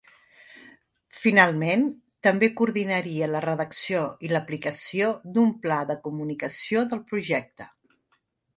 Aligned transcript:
Finalment, 1.17 1.83
també 2.27 2.49
coordinaria 2.61 3.29
la 3.35 3.41
redacció 3.45 4.01
i 4.29 4.33
l'aplicació 4.33 5.13
d'un 5.37 5.55
pla 5.67 5.81
de 5.93 6.01
comunicació 6.11 6.85
del 6.95 7.07
projecte. 7.13 7.73